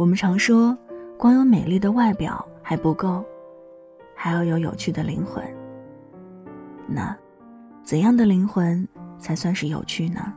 [0.00, 0.74] 我们常说，
[1.18, 3.22] 光有美丽的外表还不够，
[4.14, 5.44] 还要有有趣的灵魂。
[6.86, 7.14] 那，
[7.82, 10.32] 怎样的灵魂才算是有趣呢？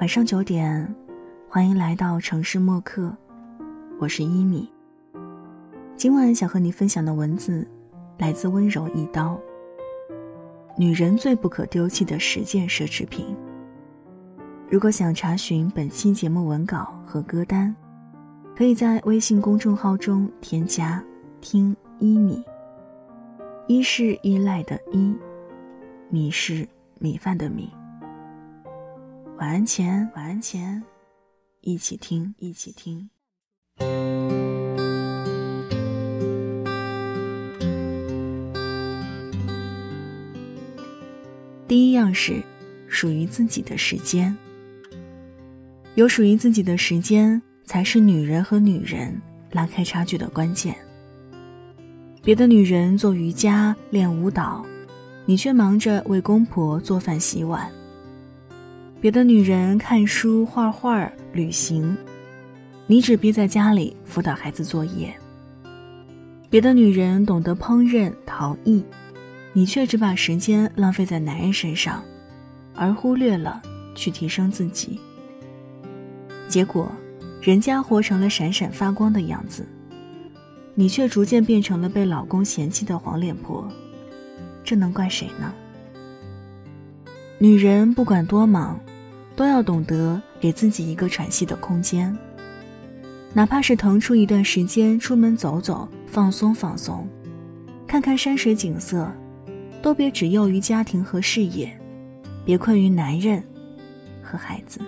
[0.00, 0.94] 晚上九点，
[1.46, 3.14] 欢迎来到城市默客，
[3.98, 4.72] 我是一米。
[5.94, 7.68] 今晚想和你分享的文字，
[8.16, 9.38] 来自温柔一刀。
[10.78, 13.36] 女人最不可丢弃的十件奢侈品。
[14.70, 17.76] 如果想查询本期节目文稿和歌单。
[18.56, 21.04] 可以在微信公众号中添加
[21.42, 22.42] “听一米”，
[23.68, 25.14] 一是依赖的依，
[26.08, 26.66] 米是
[26.98, 27.70] 米饭的米。
[29.36, 30.82] 晚安前，晚安前，
[31.60, 33.10] 一起听，一起听。
[41.68, 42.42] 第一样是
[42.88, 44.34] 属于自己的时间，
[45.94, 47.42] 有属于自己的时间。
[47.66, 50.74] 才是女人和女人拉开差距的关键。
[52.22, 54.64] 别的女人做瑜伽、练舞蹈，
[55.24, 57.68] 你却忙着为公婆做饭、洗碗；
[59.00, 61.96] 别的女人看书、画画、旅行，
[62.86, 65.10] 你只憋在家里辅导孩子作业；
[66.48, 68.84] 别的女人懂得烹饪、陶艺，
[69.52, 72.02] 你却只把时间浪费在男人身上，
[72.76, 73.60] 而忽略了
[73.96, 75.00] 去提升自己。
[76.48, 76.90] 结果。
[77.46, 79.64] 人家活成了闪闪发光的样子，
[80.74, 83.70] 你却逐渐变成了被老公嫌弃的黄脸婆，
[84.64, 85.54] 这能怪谁呢？
[87.38, 88.80] 女人不管多忙，
[89.36, 92.18] 都要懂得给自己一个喘息的空间，
[93.32, 97.08] 哪怕是腾出一段时间出门走走，放松放松，
[97.86, 99.08] 看看山水景色，
[99.80, 101.72] 都别只囿于家庭和事业，
[102.44, 103.40] 别困于男人
[104.20, 104.80] 和孩子。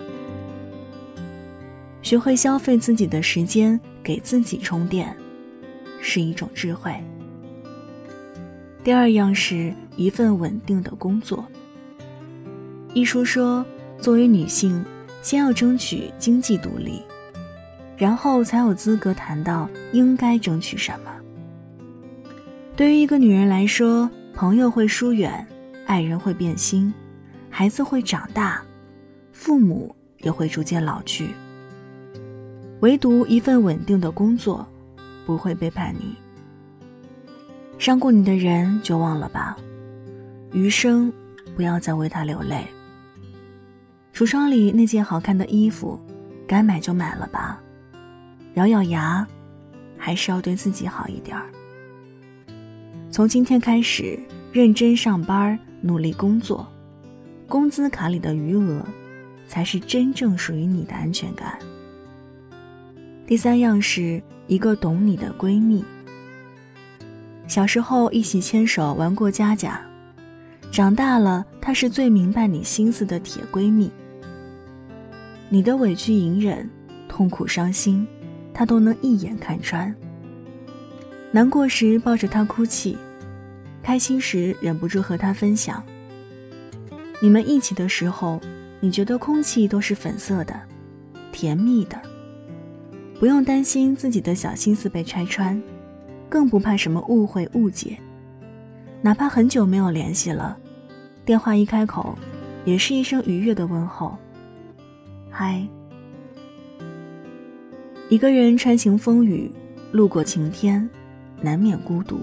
[2.01, 5.15] 学会消费自己的时间，给自己充电，
[6.01, 6.93] 是一种智慧。
[8.83, 11.45] 第二样是一份稳定的工作。
[12.93, 13.65] 一书说，
[13.99, 14.83] 作为女性，
[15.21, 17.01] 先要争取经济独立，
[17.97, 21.11] 然后才有资格谈到应该争取什么。
[22.75, 25.45] 对于一个女人来说，朋友会疏远，
[25.85, 26.91] 爱人会变心，
[27.49, 28.63] 孩子会长大，
[29.33, 31.27] 父母也会逐渐老去。
[32.81, 34.65] 唯独一份稳定的工作，
[35.25, 36.15] 不会背叛你。
[37.77, 39.57] 伤过你的人就忘了吧，
[40.53, 41.11] 余生
[41.55, 42.65] 不要再为他流泪。
[44.13, 45.99] 橱窗里那件好看的衣服，
[46.47, 47.61] 该买就买了吧。
[48.55, 49.25] 咬咬牙，
[49.97, 51.49] 还是要对自己好一点儿。
[53.11, 54.19] 从今天开始，
[54.51, 56.67] 认真上班，努力工作，
[57.47, 58.85] 工资卡里的余额，
[59.47, 61.59] 才是真正属于你的安全感。
[63.29, 65.85] 第三样是一个懂你的闺蜜。
[67.47, 69.79] 小时候一起牵手玩过家家，
[70.71, 73.91] 长大了她是最明白你心思的铁闺蜜。
[75.47, 76.67] 你的委屈隐忍、
[77.07, 78.07] 痛苦伤心，
[78.51, 79.95] 她都能一眼看穿。
[81.31, 82.97] 难过时抱着她哭泣，
[83.83, 85.83] 开心时忍不住和她分享。
[87.21, 88.41] 你们一起的时候，
[88.79, 90.59] 你觉得空气都是粉色的，
[91.31, 92.08] 甜蜜的。
[93.19, 95.61] 不用担心自己的小心思被拆穿，
[96.29, 97.97] 更不怕什么误会误解。
[99.01, 100.57] 哪怕很久没有联系了，
[101.25, 102.17] 电话一开口，
[102.63, 104.17] 也是一声愉悦的问候。
[105.29, 105.67] 嗨。
[108.07, 109.51] 一个人穿行风雨，
[109.91, 110.89] 路过晴天，
[111.41, 112.21] 难免孤独。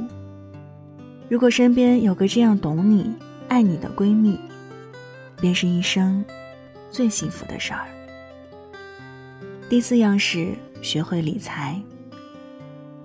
[1.29, 3.15] 如果身边有个这样懂你、
[3.49, 4.41] 爱你的闺蜜，
[5.43, 6.25] 便是一生
[6.91, 7.87] 最幸福的事儿。
[9.69, 10.55] 第四样是。
[10.83, 11.81] 学会理财。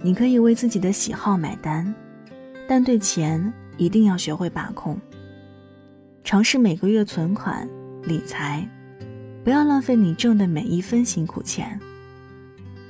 [0.02, 1.94] 你可以为自己的喜好买单，
[2.68, 5.00] 但对钱一定要学会把控。
[6.24, 7.68] 尝试每个月存款
[8.04, 8.68] 理财，
[9.44, 11.80] 不要浪费你挣的每一分辛苦钱。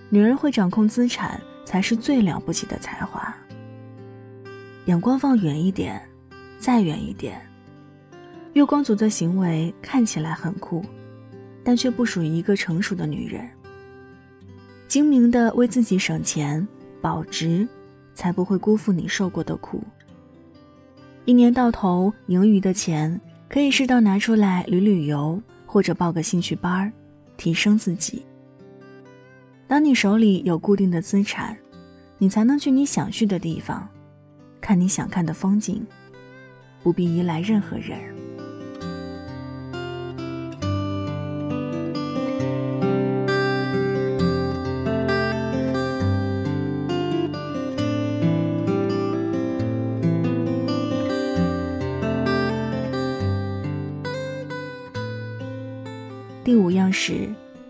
[0.10, 3.34] 女人会掌控资产，才是最了不起的才华。
[4.86, 6.02] 眼光放远一点，
[6.60, 7.42] 再远一点。
[8.54, 10.84] 月光族的行为看起来很酷，
[11.64, 13.50] 但却不属于一个成熟的女人。
[14.92, 16.68] 精明的为自己省钱
[17.00, 17.66] 保值，
[18.14, 19.82] 才不会辜负你受过的苦。
[21.24, 26.92] 一年到头盈余的钱，可以适当拿出来旅旅游，或者报个兴趣班儿，
[27.38, 28.26] 提升自己。
[29.66, 31.58] 当你手里有固定的资产，
[32.18, 33.88] 你才能去你想去的地方，
[34.60, 35.88] 看你想看的风景，
[36.84, 37.98] 不必依赖任何人。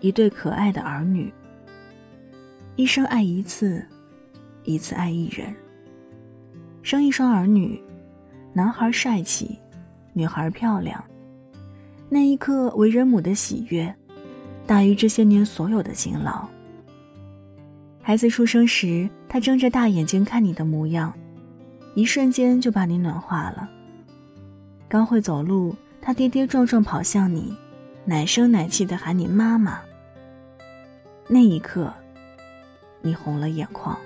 [0.02, 1.32] 一对可爱的儿女。
[2.74, 3.82] 一生爱一次，
[4.64, 5.54] 一次爱一人。
[6.82, 7.80] 生一双儿女，
[8.52, 9.56] 男孩帅气，
[10.12, 11.02] 女孩漂亮。
[12.08, 13.94] 那一刻，为人母的喜悦，
[14.66, 16.48] 大于这些年所有的辛劳。
[18.02, 21.14] 孩子出生时，他睁着大眼睛看你的模样，
[21.94, 23.70] 一瞬间就把你暖化了。
[24.88, 27.56] 刚会走路，他跌跌撞撞跑向你，
[28.04, 29.78] 奶声奶气的喊你妈妈。
[31.28, 31.92] 那一刻。
[33.00, 33.98] 你红了眼眶。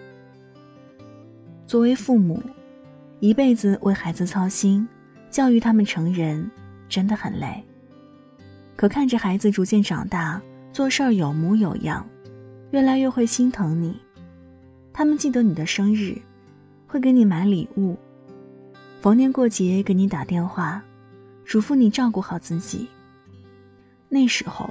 [1.66, 2.42] 作为父母，
[3.20, 4.88] 一辈子为孩子操心，
[5.30, 6.50] 教育他们成人，
[6.88, 7.62] 真的很累。
[8.74, 10.40] 可看着孩子逐渐长大，
[10.72, 12.06] 做事儿有模有样，
[12.70, 14.00] 越来越会心疼你。
[14.92, 16.16] 他们记得你的生日，
[16.86, 17.96] 会给你买礼物，
[19.02, 20.82] 逢年过节给你打电话，
[21.44, 22.88] 嘱咐你照顾好自己。
[24.08, 24.70] 那时候，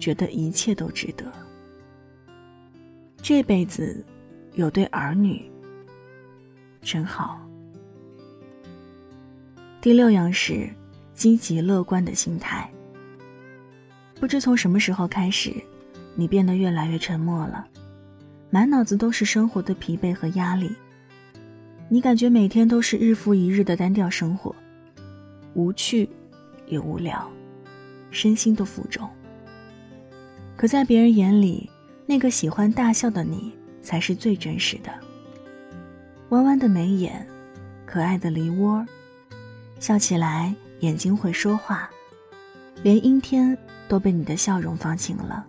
[0.00, 1.24] 觉得一切都值得。
[3.22, 4.04] 这辈子
[4.54, 5.48] 有对儿女
[6.82, 7.40] 真好。
[9.80, 10.68] 第六样是
[11.14, 12.68] 积极乐观的心态。
[14.18, 15.54] 不知从什么时候开始，
[16.14, 17.66] 你变得越来越沉默了，
[18.50, 20.74] 满脑子都是生活的疲惫和压力。
[21.88, 24.54] 你感觉每天都是日复一日的单调生活，
[25.54, 26.08] 无趣
[26.66, 27.30] 也无聊，
[28.10, 29.08] 身心都负重。
[30.60, 31.70] 可在别人眼里，
[32.04, 34.92] 那个喜欢大笑的你，才是最真实的。
[36.28, 37.26] 弯弯的眉眼，
[37.86, 38.86] 可爱的梨窝，
[39.78, 41.88] 笑起来眼睛会说话，
[42.82, 43.56] 连阴天
[43.88, 45.46] 都被你的笑容放晴了。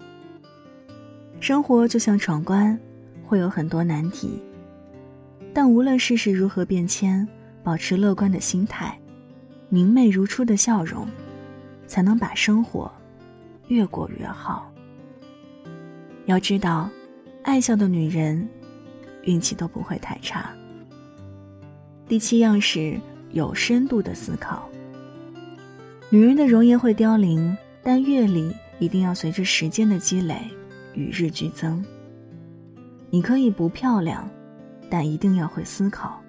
[1.41, 2.79] 生活就像闯关，
[3.25, 4.41] 会有很多难题，
[5.53, 7.27] 但无论世事如何变迁，
[7.65, 8.97] 保持乐观的心态，
[9.67, 11.05] 明媚如初的笑容，
[11.85, 12.89] 才能把生活
[13.67, 14.70] 越过越好。
[16.25, 16.89] 要知道，
[17.43, 18.47] 爱笑的女人，
[19.23, 20.51] 运气都不会太差。
[22.07, 22.99] 第七样是
[23.31, 24.69] 有深度的思考。
[26.09, 30.37] 女人的容颜会凋零，但阅历一定要随着时间的积累
[30.93, 31.83] 与日俱增。
[33.09, 34.29] 你可以不漂亮，
[34.89, 36.21] 但一定要会思考。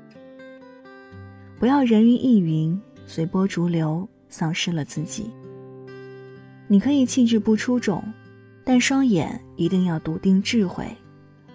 [1.59, 5.31] 不要人云亦云，随波逐流，丧失了自己。
[6.67, 8.03] 你可以气质不出众。
[8.65, 10.87] 但双眼一定要笃定智慧，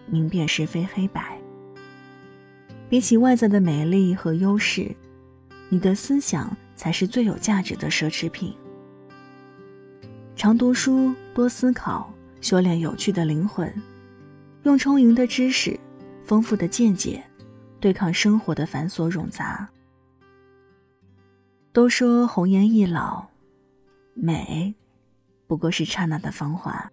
[0.07, 1.37] 明辨是非黑白。
[2.89, 4.95] 比起外在的美丽和优势，
[5.69, 8.55] 你的思想才是最有价值的奢侈品。
[10.35, 13.73] 常读书，多思考，修炼有趣的灵魂，
[14.63, 15.77] 用充盈的知识、
[16.23, 17.23] 丰富的见解，
[17.79, 19.67] 对抗生活的繁琐冗杂。
[21.73, 23.25] 都说红颜易老，
[24.13, 24.73] 美，
[25.47, 26.89] 不过是刹那的芳华。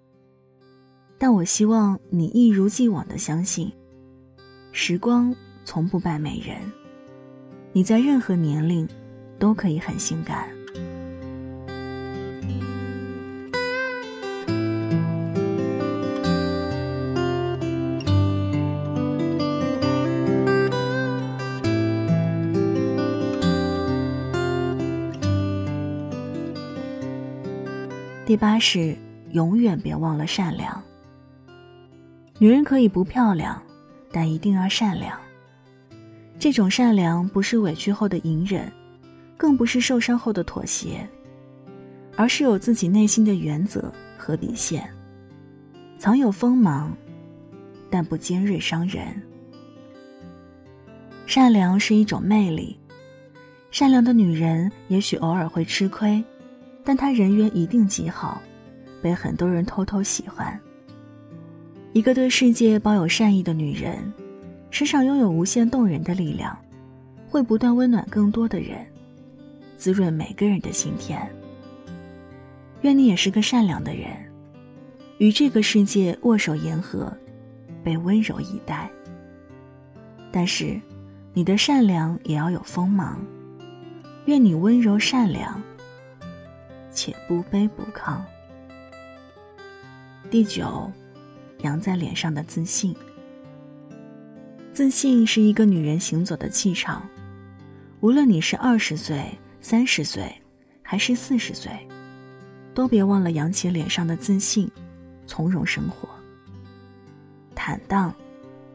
[1.26, 3.72] 但我希望你一如既往的相信，
[4.72, 5.34] 时光
[5.64, 6.58] 从不败美人。
[7.72, 8.86] 你在任何年龄，
[9.38, 10.50] 都可以很性感。
[28.26, 28.94] 第八是，
[29.30, 30.84] 永远别忘了善良。
[32.38, 33.62] 女人可以不漂亮，
[34.10, 35.16] 但一定要善良。
[36.38, 38.70] 这种善良不是委屈后的隐忍，
[39.36, 41.08] 更不是受伤后的妥协，
[42.16, 44.88] 而是有自己内心的原则和底线。
[45.96, 46.92] 藏有锋芒，
[47.88, 49.06] 但不尖锐伤人。
[51.24, 52.78] 善良是一种魅力。
[53.70, 56.22] 善良的女人也许偶尔会吃亏，
[56.84, 58.42] 但她人缘一定极好，
[59.00, 60.60] 被很多人偷偷喜欢。
[61.94, 64.12] 一个对世界抱有善意的女人，
[64.68, 66.58] 身上拥有无限动人的力量，
[67.28, 68.84] 会不断温暖更多的人，
[69.76, 71.24] 滋润每个人的心田。
[72.80, 74.08] 愿你也是个善良的人，
[75.18, 77.16] 与这个世界握手言和，
[77.84, 78.90] 被温柔以待。
[80.32, 80.80] 但是，
[81.32, 83.24] 你的善良也要有锋芒。
[84.24, 85.62] 愿你温柔善良，
[86.90, 88.18] 且不卑不亢。
[90.28, 90.90] 第九。
[91.62, 92.94] 扬在脸上的自信，
[94.72, 97.02] 自信是一个女人行走的气场。
[98.00, 99.24] 无论你是二十岁、
[99.60, 100.30] 三十岁，
[100.82, 101.70] 还是四十岁，
[102.74, 104.70] 都别忘了扬起脸上的自信，
[105.26, 106.08] 从容生活。
[107.54, 108.14] 坦荡、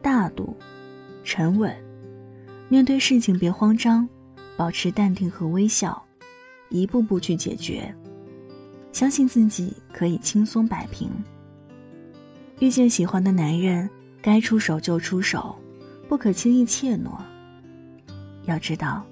[0.02, 0.56] 大度、
[1.22, 1.72] 沉稳，
[2.68, 4.08] 面对事情别慌张，
[4.56, 6.02] 保持淡定和微笑，
[6.70, 7.94] 一步步去解决。
[8.90, 11.08] 相信自己可以轻松摆平。
[12.60, 13.88] 遇见喜欢的男人，
[14.20, 15.56] 该出手就出手，
[16.06, 17.18] 不可轻易怯懦。
[18.44, 19.02] 要知道，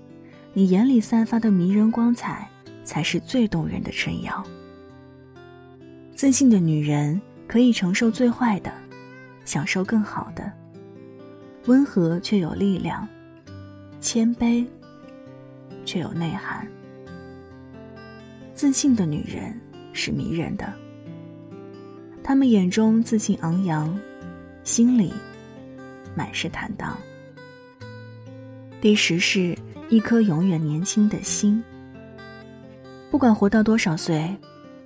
[0.52, 2.46] 你眼里散发的迷人光彩，
[2.84, 4.44] 才是最动人的春药。
[6.14, 8.70] 自信的女人可以承受最坏的，
[9.46, 10.52] 享受更好的。
[11.64, 13.08] 温和却有力量，
[13.98, 14.66] 谦卑
[15.86, 16.68] 却有内涵。
[18.54, 19.58] 自信的女人
[19.94, 20.70] 是迷人的，
[22.28, 23.98] 他们眼中自信昂扬，
[24.62, 25.10] 心里
[26.14, 26.94] 满是坦荡。
[28.82, 29.56] 第十是
[29.88, 31.64] 一颗永远年轻的心。
[33.10, 34.36] 不管活到多少岁。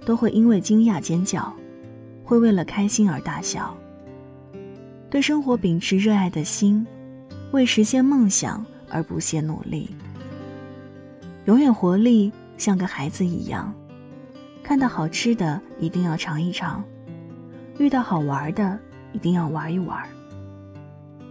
[0.05, 1.53] 都会因为惊讶尖叫，
[2.25, 3.73] 会为了开心而大笑。
[5.09, 6.85] 对生活秉持热爱的心，
[7.53, 9.89] 为实现梦想而不懈努力。
[11.45, 13.73] 永远活力像个孩子一样，
[14.61, 16.83] 看到好吃的一定要尝一尝，
[17.83, 18.79] 遇到好玩的
[19.13, 20.09] 一定要玩一玩。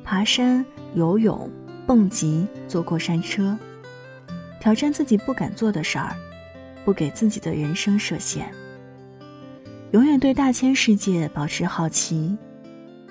[0.04, 0.66] 爬山、
[0.96, 1.50] 游泳、
[1.88, 3.58] 蹦极、坐过山车，
[4.60, 6.14] 挑战自己不敢做的事儿，
[6.84, 8.52] 不给自己的人生设限。
[9.92, 12.38] 永远对大千世界保持好奇，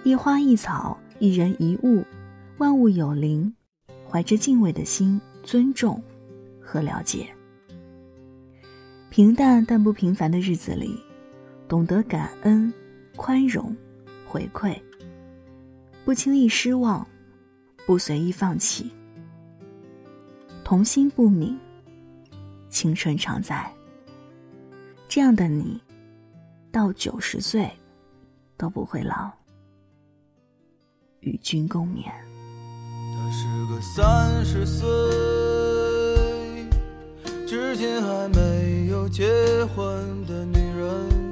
[0.05, 2.05] 一花一草，一人一物，
[2.59, 3.55] 万物有灵，
[4.07, 6.03] 怀着敬畏的心，尊重
[6.61, 7.27] 和了解。
[9.09, 11.01] 平淡但不平凡的日子里，
[11.67, 12.73] 懂得感恩、
[13.17, 13.77] 宽容、
[14.27, 14.81] 回馈，
[16.05, 17.07] 不轻易失望，
[17.87, 18.91] 不随意放弃，
[20.65, 21.57] 童心不泯，
[22.69, 23.71] 青春常在。
[25.09, 25.81] 这样的你。
[26.73, 27.69] 到九十岁
[28.57, 29.29] 都不会老，
[31.19, 32.05] 与君共勉。
[32.05, 34.89] 她是个三十岁，
[37.45, 39.25] 至今还没有结
[39.75, 41.30] 婚的女人。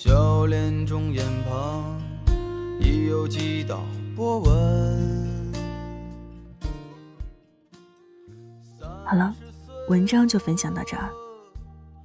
[0.00, 2.00] 笑脸中眼旁
[2.80, 5.52] 已有几道波纹。
[9.04, 9.34] 好了，
[9.88, 11.10] 文章就分享到这儿。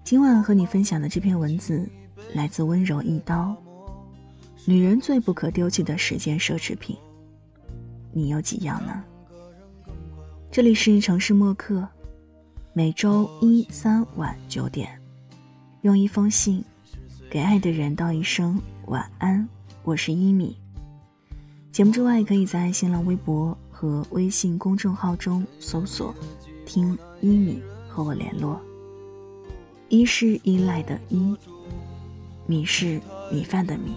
[0.03, 1.87] 今晚和你分享的这篇文字，
[2.33, 3.55] 来自温柔一刀。
[4.65, 6.97] 女人最不可丢弃的十件奢侈品，
[8.11, 9.03] 你有几样呢？
[10.49, 11.87] 这里是城市默客，
[12.73, 14.99] 每周一、三晚九点，
[15.83, 16.65] 用一封信
[17.33, 19.49] 给爱的人道一声晚安。
[19.81, 20.55] 我是一米。
[21.71, 26.13] 节目之外，可以在新浪微博和微信公众号中搜索
[26.63, 27.59] “听一米”
[27.89, 28.61] 和我联络。
[29.89, 31.35] 一是依赖的依，
[32.45, 33.95] 米是米饭的米。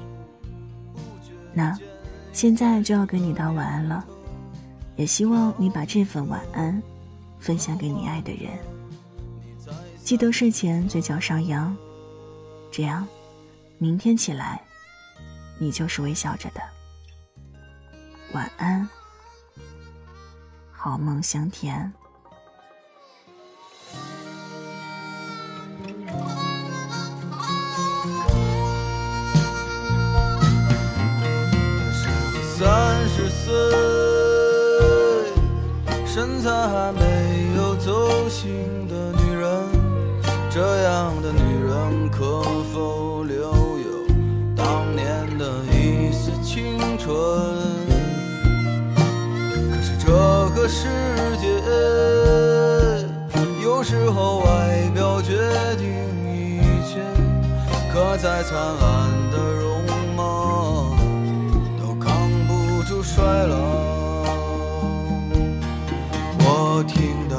[1.52, 1.78] 那，
[2.32, 4.02] 现在就要跟你道晚安了，
[4.96, 6.82] 也希望你把这份晚安
[7.38, 8.50] 分享给你爱的人。
[10.02, 11.76] 记得睡前嘴角上扬，
[12.72, 13.06] 这样，
[13.78, 14.62] 明天起来，
[15.58, 16.62] 你就是微笑着的。
[18.32, 18.88] 晚安，
[20.72, 21.92] 好梦香甜。
[32.58, 33.52] 三十岁，
[36.06, 39.68] 身材还没有走形的女人，
[40.50, 42.42] 这样的女人可
[42.72, 43.22] 否
[47.06, 47.14] 春？
[49.70, 50.10] 可是这
[50.56, 50.88] 个世
[51.40, 51.46] 界，
[53.62, 55.38] 有时候外表决
[55.78, 55.86] 定
[56.26, 56.98] 一切，
[57.92, 59.84] 可再灿烂的容
[60.16, 60.96] 貌，
[61.80, 63.00] 都扛不住。
[63.04, 63.54] 衰老，
[66.40, 67.36] 我听到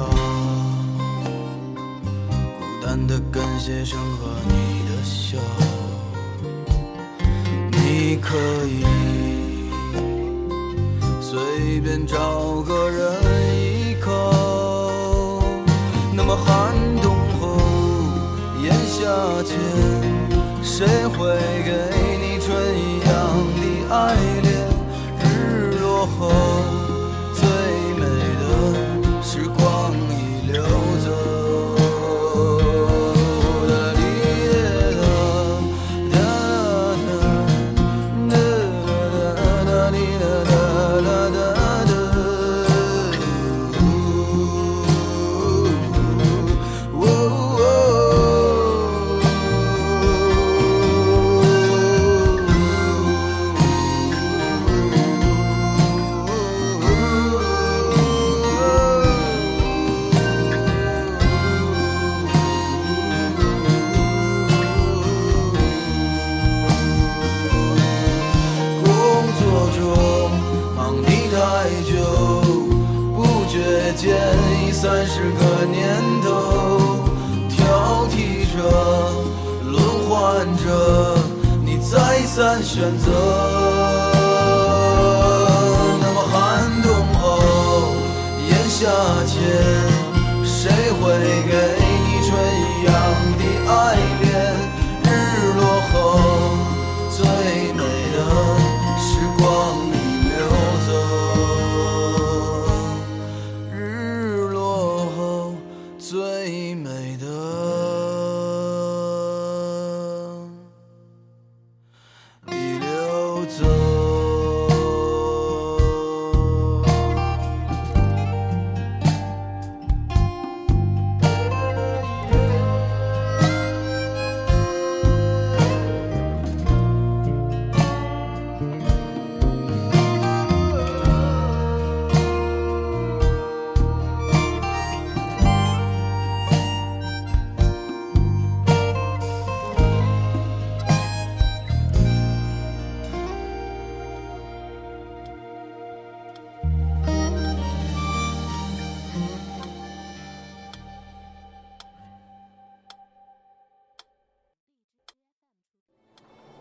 [2.58, 5.38] 孤单的感谢声和你的笑。
[7.70, 8.86] 你可以
[11.78, 12.18] 随便找
[12.64, 13.14] 个人
[13.56, 14.10] 依靠，
[16.12, 17.56] 那么寒冬后
[18.60, 19.06] 炎夏
[19.44, 19.56] 间，
[20.64, 21.72] 谁会给
[22.20, 23.14] 你春一样
[23.54, 23.62] 的
[23.94, 24.27] 爱？
[74.80, 77.00] 三十个年头，
[77.50, 78.62] 挑剔着，
[79.64, 79.76] 轮
[80.08, 81.18] 换着，
[81.66, 83.57] 你再三选择。